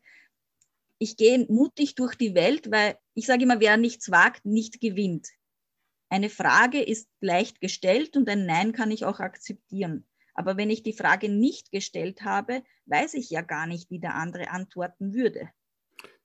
ich 1.00 1.18
gehe 1.18 1.46
mutig 1.50 1.96
durch 1.96 2.16
die 2.16 2.36
Welt, 2.36 2.72
weil 2.72 2.98
ich 3.16 3.26
sage 3.26 3.44
immer, 3.44 3.60
wer 3.60 3.78
nichts 3.78 4.12
wagt, 4.12 4.46
nicht 4.46 4.80
gewinnt. 4.82 5.30
Eine 6.10 6.30
Frage 6.30 6.82
ist 6.82 7.08
leicht 7.22 7.62
gestellt 7.62 8.18
und 8.18 8.28
ein 8.30 8.46
Nein 8.46 8.74
kann 8.74 8.92
ich 8.92 9.06
auch 9.06 9.20
akzeptieren. 9.20 10.06
Aber 10.34 10.58
wenn 10.58 10.70
ich 10.70 10.84
die 10.84 10.94
Frage 10.94 11.30
nicht 11.30 11.72
gestellt 11.72 12.24
habe, 12.24 12.64
weiß 12.86 13.14
ich 13.16 13.30
ja 13.30 13.42
gar 13.42 13.68
nicht, 13.68 13.90
wie 13.90 14.00
der 14.00 14.16
andere 14.16 14.50
antworten 14.50 15.14
würde. 15.14 15.50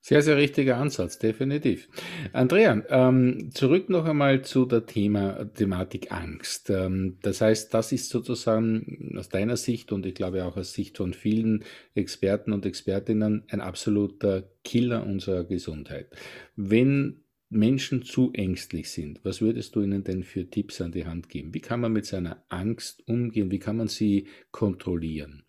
Sehr, 0.07 0.21
sehr 0.21 0.37
richtiger 0.37 0.77
Ansatz, 0.77 1.19
definitiv. 1.19 1.89
Andrea, 2.35 2.83
ähm, 2.91 3.49
zurück 3.55 3.89
noch 3.89 4.05
einmal 4.05 4.43
zu 4.43 4.67
der 4.67 4.85
Thema, 4.85 5.47
Thematik 5.55 6.13
Angst. 6.13 6.69
Ähm, 6.69 7.17
das 7.23 7.41
heißt, 7.41 7.73
das 7.73 7.91
ist 7.91 8.11
sozusagen 8.11 9.15
aus 9.17 9.31
deiner 9.31 9.57
Sicht 9.57 9.93
und 9.93 10.05
ich 10.05 10.15
glaube 10.15 10.45
auch 10.45 10.59
aus 10.59 10.75
Sicht 10.75 10.99
von 10.99 11.15
vielen 11.15 11.65
Experten 11.95 12.53
und 12.53 12.67
Expertinnen 12.67 13.45
ein 13.49 13.63
absoluter 13.63 14.47
Killer 14.63 15.07
unserer 15.07 15.45
Gesundheit. 15.45 16.09
Wenn 16.55 17.23
Menschen 17.49 18.03
zu 18.03 18.31
ängstlich 18.35 18.91
sind, 18.91 19.25
was 19.25 19.41
würdest 19.41 19.75
du 19.75 19.81
ihnen 19.81 20.05
denn 20.05 20.23
für 20.23 20.51
Tipps 20.51 20.83
an 20.83 20.93
die 20.93 21.07
Hand 21.07 21.31
geben? 21.31 21.55
Wie 21.55 21.61
kann 21.61 21.81
man 21.81 21.95
mit 21.95 22.05
seiner 22.05 22.45
Angst 22.51 23.09
umgehen? 23.09 23.51
Wie 23.51 23.59
kann 23.59 23.79
man 23.79 23.89
sie 23.89 24.27
kontrollieren? 24.51 25.44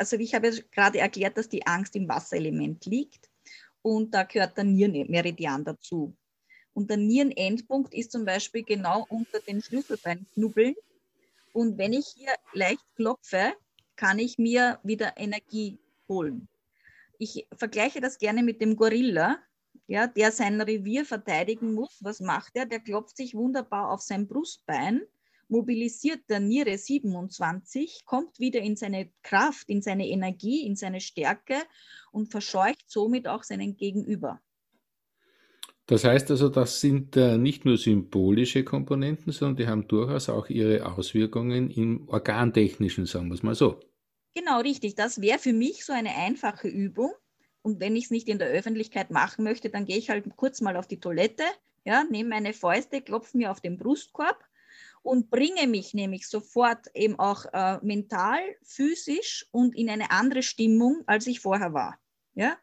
Also 0.00 0.16
ich 0.16 0.34
habe 0.34 0.50
gerade 0.72 0.98
erklärt, 0.98 1.36
dass 1.36 1.50
die 1.50 1.66
Angst 1.66 1.94
im 1.94 2.08
Wasserelement 2.08 2.86
liegt 2.86 3.28
und 3.82 4.14
da 4.14 4.22
gehört 4.22 4.56
der 4.56 4.64
Nierenmeridian 4.64 5.62
dazu. 5.62 6.16
Und 6.72 6.88
der 6.88 6.96
Nierenendpunkt 6.96 7.92
ist 7.92 8.10
zum 8.10 8.24
Beispiel 8.24 8.62
genau 8.62 9.04
unter 9.10 9.40
den 9.40 9.60
Schlüsselbeinknubbeln. 9.60 10.74
Und 11.52 11.76
wenn 11.76 11.92
ich 11.92 12.06
hier 12.16 12.32
leicht 12.54 12.84
klopfe, 12.96 13.52
kann 13.96 14.18
ich 14.18 14.38
mir 14.38 14.80
wieder 14.82 15.18
Energie 15.18 15.78
holen. 16.08 16.48
Ich 17.18 17.46
vergleiche 17.54 18.00
das 18.00 18.16
gerne 18.16 18.42
mit 18.42 18.62
dem 18.62 18.76
Gorilla, 18.76 19.38
ja, 19.86 20.06
der 20.06 20.32
sein 20.32 20.58
Revier 20.62 21.04
verteidigen 21.04 21.74
muss. 21.74 21.98
Was 22.00 22.20
macht 22.20 22.52
er? 22.54 22.64
Der 22.64 22.80
klopft 22.80 23.18
sich 23.18 23.34
wunderbar 23.34 23.90
auf 23.90 24.00
sein 24.00 24.26
Brustbein 24.26 25.02
mobilisiert 25.50 26.20
der 26.28 26.40
Niere 26.40 26.78
27, 26.78 28.04
kommt 28.04 28.38
wieder 28.38 28.60
in 28.60 28.76
seine 28.76 29.10
Kraft, 29.22 29.68
in 29.68 29.82
seine 29.82 30.08
Energie, 30.08 30.66
in 30.66 30.76
seine 30.76 31.00
Stärke 31.00 31.56
und 32.12 32.30
verscheucht 32.30 32.84
somit 32.88 33.28
auch 33.28 33.42
seinen 33.42 33.76
Gegenüber. 33.76 34.40
Das 35.86 36.04
heißt 36.04 36.30
also, 36.30 36.48
das 36.48 36.80
sind 36.80 37.16
äh, 37.16 37.36
nicht 37.36 37.64
nur 37.64 37.76
symbolische 37.76 38.62
Komponenten, 38.62 39.32
sondern 39.32 39.56
die 39.56 39.66
haben 39.66 39.88
durchaus 39.88 40.28
auch 40.28 40.48
ihre 40.48 40.86
Auswirkungen 40.86 41.68
im 41.68 42.08
organtechnischen, 42.08 43.06
sagen 43.06 43.28
wir 43.28 43.34
es 43.34 43.42
mal 43.42 43.56
so. 43.56 43.80
Genau, 44.34 44.60
richtig. 44.60 44.94
Das 44.94 45.20
wäre 45.20 45.40
für 45.40 45.52
mich 45.52 45.84
so 45.84 45.92
eine 45.92 46.14
einfache 46.14 46.68
Übung. 46.68 47.10
Und 47.62 47.80
wenn 47.80 47.96
ich 47.96 48.04
es 48.04 48.10
nicht 48.10 48.28
in 48.28 48.38
der 48.38 48.48
Öffentlichkeit 48.48 49.10
machen 49.10 49.42
möchte, 49.42 49.68
dann 49.68 49.84
gehe 49.84 49.98
ich 49.98 50.10
halt 50.10 50.24
kurz 50.36 50.60
mal 50.60 50.76
auf 50.76 50.86
die 50.86 51.00
Toilette, 51.00 51.42
ja, 51.84 52.04
nehme 52.04 52.30
meine 52.30 52.52
Fäuste, 52.52 53.02
klopfe 53.02 53.36
mir 53.36 53.50
auf 53.50 53.60
den 53.60 53.76
Brustkorb 53.76 54.38
und 55.02 55.30
bringe 55.30 55.66
mich 55.66 55.94
nämlich 55.94 56.28
sofort 56.28 56.86
eben 56.94 57.18
auch 57.18 57.46
äh, 57.52 57.78
mental, 57.82 58.40
physisch 58.62 59.46
und 59.50 59.76
in 59.76 59.88
eine 59.88 60.10
andere 60.10 60.42
Stimmung, 60.42 61.02
als 61.06 61.26
ich 61.26 61.40
vorher 61.40 61.72
war. 61.72 61.98
Ja? 62.34 62.56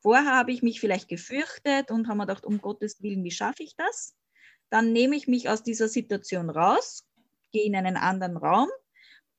Vorher 0.00 0.34
habe 0.34 0.52
ich 0.52 0.62
mich 0.62 0.80
vielleicht 0.80 1.08
gefürchtet 1.08 1.90
und 1.90 2.08
habe 2.08 2.18
mir 2.18 2.26
gedacht, 2.26 2.44
um 2.44 2.60
Gottes 2.60 3.02
Willen, 3.02 3.24
wie 3.24 3.30
schaffe 3.30 3.62
ich 3.62 3.76
das? 3.76 4.16
Dann 4.70 4.92
nehme 4.92 5.16
ich 5.16 5.28
mich 5.28 5.48
aus 5.48 5.62
dieser 5.62 5.88
Situation 5.88 6.50
raus, 6.50 7.06
gehe 7.52 7.64
in 7.64 7.76
einen 7.76 7.96
anderen 7.96 8.36
Raum, 8.36 8.68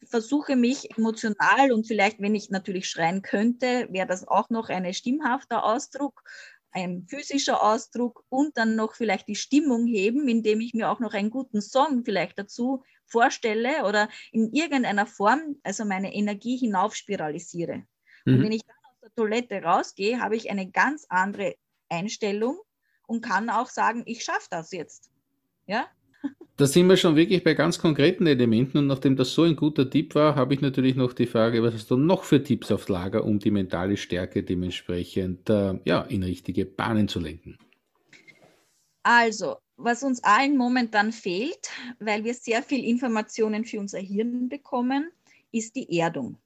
versuche 0.06 0.56
mich 0.56 0.98
emotional 0.98 1.72
und 1.72 1.88
vielleicht, 1.88 2.22
wenn 2.22 2.36
ich 2.36 2.50
natürlich 2.50 2.90
schreien 2.90 3.22
könnte, 3.22 3.88
wäre 3.92 4.08
das 4.08 4.28
auch 4.28 4.50
noch 4.50 4.70
ein 4.70 4.94
stimmhafter 4.94 5.64
Ausdruck, 5.64 6.24
ein 6.72 7.06
physischer 7.08 7.64
Ausdruck 7.64 8.24
und 8.30 8.58
dann 8.58 8.76
noch 8.76 8.94
vielleicht 8.94 9.28
die 9.28 9.36
Stimmung 9.36 9.88
heben, 9.88 10.28
indem 10.28 10.62
ich 10.62 10.74
mir 10.74 10.90
auch 10.90 11.00
noch 11.00 11.14
einen 11.14 11.30
guten 11.30 11.62
Song 11.62 12.04
vielleicht 12.06 12.38
dazu 12.38 12.84
vorstelle 13.06 13.86
oder 13.86 14.10
in 14.32 14.52
irgendeiner 14.54 15.06
Form 15.06 15.58
also 15.64 15.86
meine 15.86 16.14
Energie 16.14 16.58
hinaufspiralisiere. 16.58 17.84
Mhm. 18.26 18.34
Und 18.34 18.44
wenn 18.44 18.52
ich 18.52 18.64
dann 18.66 18.76
aus 18.84 19.00
der 19.02 19.16
Toilette 19.16 19.64
rausgehe, 19.64 20.20
habe 20.20 20.36
ich 20.36 20.52
eine 20.52 20.70
ganz 20.70 21.06
andere 21.10 21.56
Einstellung 21.90 22.60
und 23.08 23.22
kann 23.22 23.50
auch 23.50 23.70
sagen, 23.70 24.04
ich 24.06 24.24
schaffe 24.24 24.48
das 24.50 24.72
jetzt. 24.72 25.10
Ja? 25.66 25.88
Da 26.58 26.66
sind 26.66 26.88
wir 26.88 26.98
schon 26.98 27.16
wirklich 27.16 27.44
bei 27.44 27.54
ganz 27.54 27.78
konkreten 27.78 28.26
Elementen 28.26 28.80
und 28.80 28.88
nachdem 28.88 29.16
das 29.16 29.32
so 29.32 29.44
ein 29.44 29.56
guter 29.56 29.88
Tipp 29.88 30.16
war, 30.16 30.36
habe 30.36 30.56
ich 30.56 30.62
natürlich 30.62 30.96
noch 30.96 31.14
die 31.14 31.28
Frage, 31.28 31.62
was 31.62 31.76
hast 31.76 31.92
du 31.92 31.98
noch 31.98 32.24
für 32.24 32.44
Tipps 32.44 32.72
aufs 32.72 32.90
Lager, 32.90 33.26
um 33.26 33.38
die 33.38 33.52
mentale 33.52 33.96
Stärke 33.96 34.42
dementsprechend 34.42 35.48
äh, 35.52 35.80
ja, 35.86 36.02
in 36.02 36.24
richtige 36.24 36.66
Bahnen 36.66 37.08
zu 37.08 37.20
lenken? 37.20 37.60
Also, 39.04 39.58
was 39.76 40.02
uns 40.02 40.24
allen 40.24 40.58
momentan 40.58 41.12
fehlt, 41.12 41.70
weil 42.00 42.24
wir 42.24 42.34
sehr 42.34 42.64
viel 42.64 42.84
Informationen 42.84 43.64
für 43.64 43.80
unser 43.80 44.00
Hirn 44.00 44.50
bekommen, 44.50 45.12
ist 45.52 45.76
die 45.76 46.00
Erdung. 46.00 46.40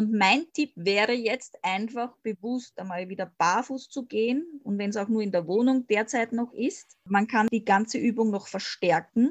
Und 0.00 0.14
mein 0.14 0.50
Tipp 0.54 0.72
wäre 0.76 1.12
jetzt 1.12 1.62
einfach 1.62 2.16
bewusst 2.22 2.78
einmal 2.78 3.10
wieder 3.10 3.34
barfuß 3.36 3.90
zu 3.90 4.06
gehen 4.06 4.62
und 4.64 4.78
wenn 4.78 4.88
es 4.88 4.96
auch 4.96 5.08
nur 5.08 5.20
in 5.20 5.30
der 5.30 5.46
Wohnung 5.46 5.86
derzeit 5.88 6.32
noch 6.32 6.54
ist. 6.54 6.96
Man 7.04 7.26
kann 7.26 7.48
die 7.52 7.66
ganze 7.66 7.98
Übung 7.98 8.30
noch 8.30 8.48
verstärken, 8.48 9.30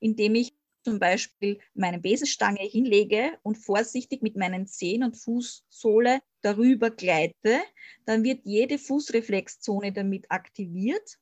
indem 0.00 0.36
ich 0.36 0.56
zum 0.82 0.98
Beispiel 0.98 1.58
meine 1.74 1.98
Besenstange 1.98 2.62
hinlege 2.62 3.38
und 3.42 3.58
vorsichtig 3.58 4.22
mit 4.22 4.34
meinen 4.34 4.66
Zehen 4.66 5.04
und 5.04 5.14
Fußsohle 5.14 6.20
darüber 6.40 6.90
gleite. 6.90 7.60
Dann 8.06 8.24
wird 8.24 8.40
jede 8.44 8.78
Fußreflexzone 8.78 9.92
damit 9.92 10.30
aktiviert 10.30 11.18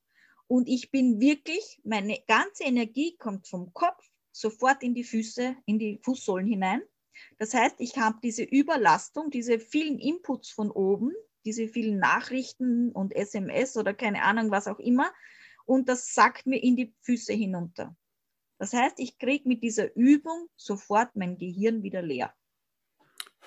und 0.47 0.69
ich 0.69 0.93
bin 0.93 1.19
wirklich, 1.19 1.81
meine 1.83 2.21
ganze 2.29 2.63
Energie 2.63 3.17
kommt 3.17 3.49
vom 3.49 3.75
Kopf 3.75 4.09
sofort 4.31 4.85
in 4.85 4.95
die 4.95 5.03
Füße, 5.03 5.57
in 5.67 5.81
die 5.81 5.99
Fußsohlen 6.05 6.47
hinein 6.47 6.83
das 7.39 7.55
heißt, 7.55 7.77
ich 7.79 7.99
habe 7.99 8.19
diese 8.23 8.43
Überlastung, 8.43 9.31
diese 9.31 9.59
vielen 9.59 9.99
Inputs 9.99 10.51
von 10.51 10.71
oben, 10.71 11.13
diese 11.45 11.69
vielen 11.69 11.99
Nachrichten 11.99 12.93
und 12.93 13.15
SMS 13.15 13.77
oder 13.77 13.95
keine 13.95 14.23
Ahnung, 14.23 14.51
was 14.51 14.67
auch 14.67 14.79
immer, 14.79 15.13
und 15.65 15.89
das 15.89 16.15
sackt 16.15 16.47
mir 16.47 16.63
in 16.63 16.77
die 16.77 16.95
Füße 17.03 17.33
hinunter. 17.33 17.97
Das 18.59 18.73
heißt, 18.73 18.99
ich 18.99 19.19
kriege 19.19 19.49
mit 19.49 19.63
dieser 19.63 19.95
Übung 19.97 20.49
sofort 20.57 21.15
mein 21.15 21.39
Gehirn 21.39 21.83
wieder 21.83 22.03
leer. 22.03 22.35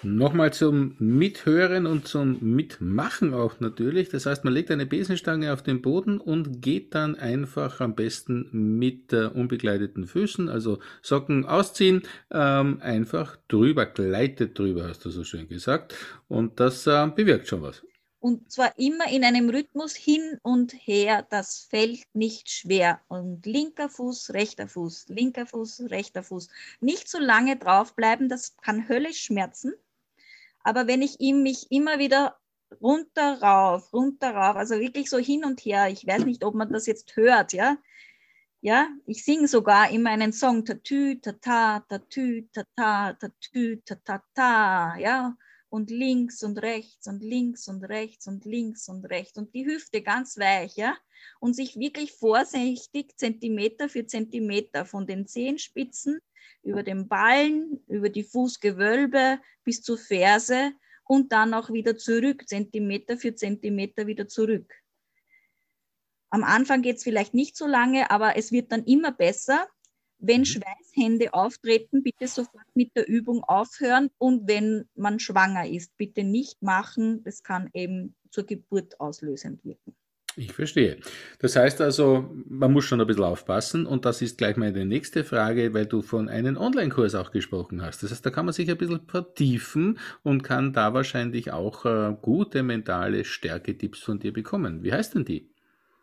Nochmal 0.01 0.53
zum 0.53 0.96
Mithören 0.98 1.86
und 1.86 2.08
zum 2.08 2.38
Mitmachen 2.39 3.34
auch 3.34 3.60
natürlich. 3.60 4.08
Das 4.08 4.25
heißt, 4.25 4.46
man 4.46 4.53
legt 4.53 4.72
eine 4.72 4.86
Besenstange 4.86 5.51
auf 5.51 5.62
den 5.62 5.82
Boden 5.82 6.22
und 6.22 6.62
geht 6.62 6.96
dann 6.96 7.15
einfach 7.15 7.82
am 7.82 7.96
besten 7.96 8.48
mit 8.79 9.12
äh, 9.12 9.25
unbegleiteten 9.25 10.08
Füßen, 10.08 10.48
also 10.48 10.79
Socken 11.01 11.46
ausziehen, 11.46 12.03
ähm, 12.32 12.79
einfach 12.82 13.36
drüber, 13.50 13.86
gleitet 13.86 14.58
drüber, 14.58 14.88
hast 14.88 15.03
du 15.03 15.10
so 15.10 15.25
schön 15.25 15.50
gesagt. 15.50 15.96
Und 16.29 16.62
das 16.62 16.88
äh, 16.88 17.08
bewirkt 17.13 17.50
schon 17.50 17.62
was. 17.62 17.84
Und 18.22 18.50
zwar 18.50 18.77
immer 18.79 19.12
in 19.12 19.25
einem 19.25 19.50
Rhythmus 19.50 19.96
hin 19.96 20.39
und 20.44 20.74
her. 20.74 21.27
Das 21.29 21.68
fällt 21.70 22.03
nicht 22.13 22.50
schwer. 22.50 23.01
Und 23.10 23.46
linker 23.46 23.89
Fuß, 23.89 24.34
rechter 24.34 24.70
Fuß, 24.70 25.08
linker 25.10 25.46
Fuß, 25.46 25.89
rechter 25.89 26.24
Fuß. 26.24 26.48
Nicht 26.79 27.10
so 27.10 27.20
lange 27.20 27.58
draufbleiben, 27.58 28.29
das 28.29 28.56
kann 28.58 28.88
höllisch 28.88 29.24
schmerzen. 29.24 29.74
Aber 30.63 30.88
wenn 30.88 31.01
ich 31.01 31.20
ihm 31.20 31.44
mich 31.44 31.68
immer 31.72 32.00
wieder 32.00 32.38
runter, 32.82 33.42
rauf, 33.42 33.92
runter, 33.94 34.32
rauf, 34.36 34.56
also 34.56 34.80
wirklich 34.80 35.10
so 35.10 35.18
hin 35.18 35.46
und 35.46 35.62
her, 35.66 35.89
ich 35.89 36.06
weiß 36.08 36.25
nicht, 36.25 36.44
ob 36.46 36.56
man 36.56 36.72
das 36.72 36.86
jetzt 36.88 37.16
hört, 37.16 37.54
ja. 37.54 37.78
Ja, 38.62 38.88
ich 39.08 39.24
singe 39.25 39.48
sogar 39.48 39.92
immer 39.92 40.12
einen 40.12 40.34
Song, 40.34 40.66
tatü, 40.66 41.20
tata, 41.22 41.80
tatü, 41.89 42.48
tata, 42.54 43.13
tatü, 43.13 43.82
tatata, 43.86 44.98
ja, 45.00 45.36
und 45.70 45.92
links 45.92 46.44
und 46.44 46.58
rechts 46.58 47.08
und 47.08 47.24
links 47.24 47.68
und 47.68 47.84
rechts 47.84 48.28
und 48.28 48.46
links 48.46 48.90
und 48.90 49.06
rechts 49.06 49.38
und 49.38 49.54
die 49.54 49.66
Hüfte 49.66 50.02
ganz 50.02 50.38
weich, 50.38 50.76
ja, 50.76 50.98
und 51.40 51.56
sich 51.56 51.78
wirklich 51.78 52.12
vorsichtig 52.14 53.18
Zentimeter 53.18 53.90
für 53.90 54.06
Zentimeter 54.06 54.86
von 54.86 55.06
den 55.06 55.28
Zehenspitzen 55.28 56.20
über 56.64 56.84
den 56.84 57.08
Ballen, 57.08 57.84
über 57.88 58.10
die 58.10 58.24
Fußgewölbe 58.24 59.40
bis 59.64 59.82
zur 59.82 59.98
Ferse 59.98 60.74
und 61.06 61.32
dann 61.32 61.54
auch 61.54 61.72
wieder 61.72 61.98
zurück, 61.98 62.48
Zentimeter 62.48 63.18
für 63.18 63.36
Zentimeter 63.36 64.08
wieder 64.08 64.28
zurück. 64.28 64.74
Am 66.30 66.44
Anfang 66.44 66.82
geht 66.82 66.98
es 66.98 67.04
vielleicht 67.04 67.34
nicht 67.34 67.58
so 67.58 67.66
lange, 67.66 68.12
aber 68.12 68.38
es 68.38 68.52
wird 68.52 68.72
dann 68.72 68.86
immer 68.86 69.12
besser. 69.12 69.68
Wenn 70.20 70.42
mhm. 70.42 70.46
Schweißhände 70.46 71.34
auftreten, 71.34 72.04
bitte 72.04 72.28
sofort 72.28 72.66
mit 72.76 72.96
der 72.96 73.08
Übung 73.08 73.44
aufhören 73.44 74.10
und 74.18 74.48
wenn 74.48 74.88
man 74.96 75.20
schwanger 75.20 75.68
ist, 75.68 75.98
bitte 75.98 76.24
nicht 76.24 76.62
machen. 76.62 77.24
Das 77.24 77.44
kann 77.44 77.70
eben 77.74 78.16
zur 78.30 78.46
Geburt 78.46 79.00
auslösend 79.00 79.64
wirken. 79.64 79.96
Ich 80.36 80.54
verstehe. 80.54 80.98
Das 81.40 81.56
heißt 81.56 81.82
also, 81.82 82.30
man 82.48 82.72
muss 82.72 82.86
schon 82.86 83.02
ein 83.02 83.08
bisschen 83.08 83.24
aufpassen 83.24 83.86
und 83.86 84.06
das 84.06 84.22
ist 84.22 84.38
gleich 84.38 84.58
meine 84.58 84.86
nächste 84.86 85.24
Frage, 85.24 85.74
weil 85.74 85.86
du 85.86 86.02
von 86.02 86.30
einem 86.30 86.56
Online-Kurs 86.56 87.16
auch 87.16 87.32
gesprochen 87.32 87.82
hast. 87.82 88.04
Das 88.04 88.12
heißt, 88.12 88.26
da 88.26 88.30
kann 88.30 88.46
man 88.46 88.54
sich 88.54 88.70
ein 88.70 88.78
bisschen 88.78 89.02
vertiefen 89.08 90.00
und 90.24 90.44
kann 90.44 90.72
da 90.72 90.94
wahrscheinlich 90.94 91.52
auch 91.52 91.86
äh, 91.86 92.16
gute 92.22 92.64
mentale 92.64 93.26
Stärke-Tipps 93.26 94.00
von 94.00 94.20
dir 94.20 94.32
bekommen. 94.32 94.84
Wie 94.84 94.94
heißt 94.94 95.16
denn 95.16 95.26
die? 95.26 95.50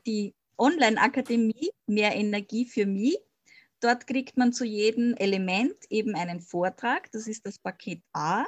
Die 0.06 0.34
Online-Akademie 0.58 1.70
Mehr 1.86 2.16
Energie 2.16 2.66
für 2.66 2.84
mich. 2.84 3.16
Dort 3.80 4.06
kriegt 4.06 4.36
man 4.36 4.52
zu 4.52 4.64
jedem 4.64 5.14
Element 5.14 5.76
eben 5.90 6.14
einen 6.14 6.40
Vortrag. 6.40 7.10
Das 7.12 7.26
ist 7.26 7.46
das 7.46 7.58
Paket 7.58 8.02
A. 8.12 8.46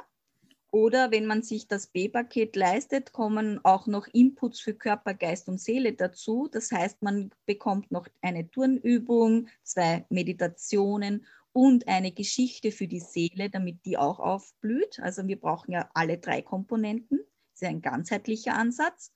Oder 0.71 1.11
wenn 1.11 1.25
man 1.25 1.41
sich 1.41 1.67
das 1.67 1.87
B-Paket 1.87 2.55
leistet, 2.55 3.11
kommen 3.11 3.59
auch 3.63 3.87
noch 3.87 4.07
Inputs 4.07 4.59
für 4.59 4.75
Körper, 4.75 5.15
Geist 5.15 5.47
und 5.47 5.59
Seele 5.59 5.93
dazu. 5.93 6.47
Das 6.51 6.71
heißt, 6.71 7.01
man 7.01 7.31
bekommt 7.45 7.91
noch 7.91 8.07
eine 8.21 8.49
Turnübung, 8.49 9.47
zwei 9.63 10.05
Meditationen 10.09 11.25
und 11.53 11.87
eine 11.87 12.11
Geschichte 12.11 12.71
für 12.71 12.87
die 12.87 12.99
Seele, 12.99 13.49
damit 13.49 13.83
die 13.85 13.97
auch 13.97 14.19
aufblüht. 14.19 14.99
Also 14.99 15.27
wir 15.27 15.39
brauchen 15.39 15.71
ja 15.71 15.89
alle 15.95 16.19
drei 16.19 16.43
Komponenten. 16.43 17.19
Das 17.53 17.61
ist 17.61 17.67
ein 17.67 17.81
ganzheitlicher 17.81 18.53
Ansatz. 18.53 19.11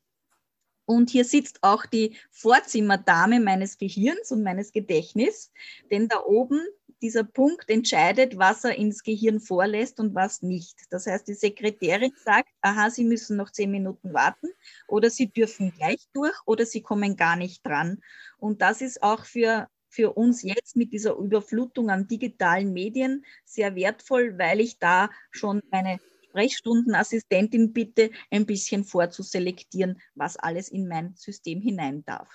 Und 0.87 1.11
hier 1.11 1.25
sitzt 1.25 1.59
auch 1.63 1.85
die 1.85 2.17
Vorzimmerdame 2.31 3.41
meines 3.41 3.77
Gehirns 3.77 4.31
und 4.31 4.45
meines 4.45 4.71
Gedächtnisses, 4.71 5.53
denn 5.91 6.07
da 6.09 6.23
oben 6.25 6.61
dieser 7.03 7.25
Punkt 7.25 7.69
entscheidet, 7.69 8.39
was 8.39 8.65
er 8.65 8.77
ins 8.77 9.03
Gehirn 9.03 9.41
vorlässt 9.41 10.01
und 10.01 10.15
was 10.15 10.43
nicht. 10.43 10.79
Das 10.91 11.07
heißt, 11.07 11.29
die 11.29 11.35
Sekretärin 11.35 12.13
sagt, 12.25 12.49
aha, 12.63 12.91
Sie 12.91 13.05
müssen 13.05 13.37
noch 13.37 13.51
zehn 13.51 13.71
Minuten 13.71 14.15
warten 14.15 14.49
oder 14.87 15.11
Sie 15.11 15.29
dürfen 15.29 15.75
gleich 15.77 16.09
durch 16.15 16.37
oder 16.47 16.65
Sie 16.65 16.81
kommen 16.83 17.17
gar 17.17 17.37
nicht 17.37 17.67
dran. 17.67 18.01
Und 18.39 18.63
das 18.63 18.81
ist 18.81 19.03
auch 19.03 19.25
für 19.25 19.69
für 19.97 20.13
uns 20.13 20.43
jetzt 20.43 20.77
mit 20.77 20.93
dieser 20.93 21.17
Überflutung 21.17 21.89
an 21.89 22.07
digitalen 22.07 22.75
Medien 22.75 23.25
sehr 23.47 23.75
wertvoll, 23.75 24.39
weil 24.39 24.61
ich 24.61 24.79
da 24.79 25.09
schon 25.31 25.63
meine 25.71 25.99
Sprechstundenassistentin 26.29 27.73
bitte, 27.73 28.11
ein 28.31 28.45
bisschen 28.45 28.85
vorzuselektieren, 28.85 29.99
was 30.15 30.37
alles 30.37 30.69
in 30.69 30.87
mein 30.87 31.15
System 31.17 31.63
hinein 31.63 32.05
darf. 32.05 32.29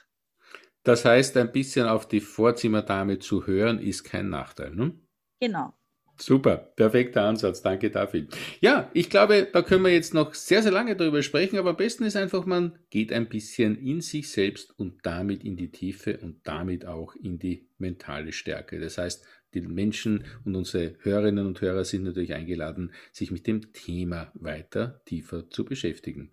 Das 0.81 1.05
heißt, 1.05 1.37
ein 1.37 1.51
bisschen 1.51 1.87
auf 1.87 2.07
die 2.07 2.19
Vorzimmerdame 2.19 3.19
zu 3.19 3.45
hören, 3.45 3.77
ist 3.77 4.03
kein 4.03 4.29
Nachteil. 4.29 4.71
Ne? 4.71 4.99
Genau. 5.39 5.73
Super, 6.21 6.57
perfekter 6.75 7.23
Ansatz, 7.23 7.63
danke 7.63 7.89
dafür. 7.89 8.27
Ja, 8.59 8.91
ich 8.93 9.09
glaube, 9.09 9.47
da 9.51 9.63
können 9.63 9.83
wir 9.83 9.91
jetzt 9.91 10.13
noch 10.13 10.35
sehr, 10.35 10.61
sehr 10.61 10.71
lange 10.71 10.95
darüber 10.95 11.23
sprechen, 11.23 11.57
aber 11.57 11.71
am 11.71 11.77
besten 11.77 12.03
ist 12.03 12.15
einfach, 12.15 12.45
man 12.45 12.77
geht 12.91 13.11
ein 13.11 13.27
bisschen 13.27 13.75
in 13.75 14.01
sich 14.01 14.29
selbst 14.29 14.77
und 14.77 14.99
damit 15.01 15.43
in 15.43 15.57
die 15.57 15.71
Tiefe 15.71 16.19
und 16.19 16.35
damit 16.43 16.85
auch 16.85 17.15
in 17.15 17.39
die 17.39 17.65
mentale 17.79 18.33
Stärke. 18.33 18.79
Das 18.79 18.99
heißt, 18.99 19.25
die 19.55 19.61
Menschen 19.61 20.23
und 20.45 20.55
unsere 20.55 20.93
Hörerinnen 20.99 21.47
und 21.47 21.59
Hörer 21.59 21.85
sind 21.85 22.03
natürlich 22.03 22.35
eingeladen, 22.35 22.91
sich 23.11 23.31
mit 23.31 23.47
dem 23.47 23.73
Thema 23.73 24.31
weiter 24.35 25.01
tiefer 25.05 25.49
zu 25.49 25.65
beschäftigen. 25.65 26.29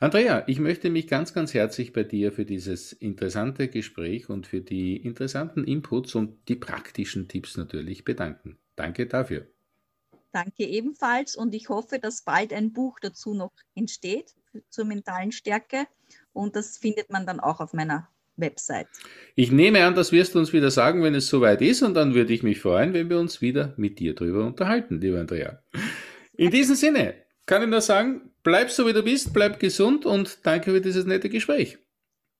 Andrea, 0.00 0.42
ich 0.48 0.58
möchte 0.58 0.90
mich 0.90 1.06
ganz, 1.06 1.32
ganz 1.32 1.54
herzlich 1.54 1.92
bei 1.92 2.02
dir 2.02 2.32
für 2.32 2.44
dieses 2.44 2.92
interessante 2.92 3.68
Gespräch 3.68 4.28
und 4.28 4.48
für 4.48 4.62
die 4.62 4.96
interessanten 4.96 5.62
Inputs 5.62 6.16
und 6.16 6.48
die 6.48 6.56
praktischen 6.56 7.28
Tipps 7.28 7.56
natürlich 7.56 8.04
bedanken. 8.04 8.58
Danke 8.78 9.06
dafür. 9.06 9.46
Danke 10.32 10.64
ebenfalls 10.64 11.34
und 11.36 11.54
ich 11.54 11.68
hoffe, 11.68 11.98
dass 11.98 12.22
bald 12.22 12.52
ein 12.52 12.72
Buch 12.72 12.98
dazu 13.00 13.34
noch 13.34 13.52
entsteht 13.74 14.34
zur 14.68 14.84
mentalen 14.84 15.32
Stärke 15.32 15.86
und 16.32 16.54
das 16.54 16.78
findet 16.78 17.10
man 17.10 17.26
dann 17.26 17.40
auch 17.40 17.60
auf 17.60 17.72
meiner 17.72 18.08
Website. 18.36 18.86
Ich 19.34 19.50
nehme 19.50 19.84
an, 19.84 19.96
das 19.96 20.12
wirst 20.12 20.34
du 20.34 20.38
uns 20.38 20.52
wieder 20.52 20.70
sagen, 20.70 21.02
wenn 21.02 21.14
es 21.14 21.26
soweit 21.26 21.60
ist 21.60 21.82
und 21.82 21.94
dann 21.94 22.14
würde 22.14 22.32
ich 22.32 22.44
mich 22.44 22.60
freuen, 22.60 22.92
wenn 22.92 23.10
wir 23.10 23.18
uns 23.18 23.40
wieder 23.40 23.74
mit 23.76 23.98
dir 23.98 24.14
darüber 24.14 24.46
unterhalten, 24.46 25.00
lieber 25.00 25.18
Andrea. 25.18 25.60
In 26.36 26.52
diesem 26.52 26.76
Sinne 26.76 27.14
kann 27.46 27.62
ich 27.62 27.68
nur 27.68 27.80
sagen, 27.80 28.30
bleib 28.44 28.70
so 28.70 28.86
wie 28.86 28.92
du 28.92 29.02
bist, 29.02 29.32
bleib 29.32 29.58
gesund 29.58 30.06
und 30.06 30.46
danke 30.46 30.70
für 30.70 30.80
dieses 30.80 31.04
nette 31.04 31.30
Gespräch. 31.30 31.78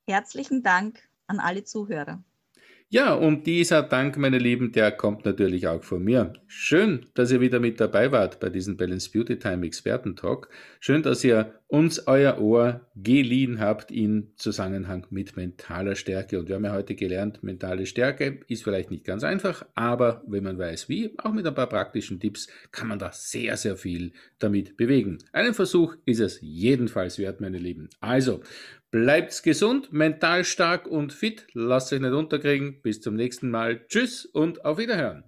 Herzlichen 0.06 0.62
Dank 0.62 1.00
an 1.26 1.40
alle 1.40 1.64
Zuhörer. 1.64 2.22
Ja, 2.90 3.12
und 3.12 3.46
dieser 3.46 3.82
Dank, 3.82 4.16
meine 4.16 4.38
Lieben, 4.38 4.72
der 4.72 4.90
kommt 4.92 5.26
natürlich 5.26 5.68
auch 5.68 5.84
von 5.84 6.02
mir. 6.02 6.32
Schön, 6.46 7.04
dass 7.12 7.30
ihr 7.30 7.42
wieder 7.42 7.60
mit 7.60 7.80
dabei 7.80 8.12
wart 8.12 8.40
bei 8.40 8.48
diesem 8.48 8.78
Balance 8.78 9.10
Beauty 9.12 9.38
Time 9.38 9.66
Experten 9.66 10.16
Talk. 10.16 10.48
Schön, 10.80 11.02
dass 11.02 11.22
ihr 11.22 11.57
uns 11.68 12.06
euer 12.06 12.40
Ohr 12.40 12.88
geliehen 12.96 13.60
habt 13.60 13.90
im 13.90 14.32
Zusammenhang 14.36 15.06
mit 15.10 15.36
mentaler 15.36 15.94
Stärke. 15.94 16.38
Und 16.38 16.48
wir 16.48 16.56
haben 16.56 16.64
ja 16.64 16.72
heute 16.72 16.94
gelernt, 16.94 17.42
mentale 17.42 17.84
Stärke 17.84 18.40
ist 18.48 18.64
vielleicht 18.64 18.90
nicht 18.90 19.04
ganz 19.04 19.22
einfach, 19.22 19.66
aber 19.74 20.22
wenn 20.26 20.44
man 20.44 20.58
weiß 20.58 20.88
wie, 20.88 21.14
auch 21.18 21.32
mit 21.32 21.46
ein 21.46 21.54
paar 21.54 21.68
praktischen 21.68 22.20
Tipps, 22.20 22.48
kann 22.72 22.88
man 22.88 22.98
da 22.98 23.12
sehr, 23.12 23.56
sehr 23.58 23.76
viel 23.76 24.12
damit 24.38 24.78
bewegen. 24.78 25.18
Einen 25.32 25.52
Versuch 25.52 25.94
ist 26.06 26.20
es 26.20 26.38
jedenfalls 26.40 27.18
wert, 27.18 27.42
meine 27.42 27.58
Lieben. 27.58 27.90
Also, 28.00 28.40
bleibt's 28.90 29.42
gesund, 29.42 29.92
mental 29.92 30.44
stark 30.44 30.86
und 30.86 31.12
fit. 31.12 31.46
Lasst 31.52 31.92
euch 31.92 32.00
nicht 32.00 32.12
unterkriegen. 32.12 32.80
Bis 32.80 33.02
zum 33.02 33.14
nächsten 33.14 33.50
Mal. 33.50 33.86
Tschüss 33.88 34.24
und 34.24 34.64
auf 34.64 34.78
Wiederhören. 34.78 35.22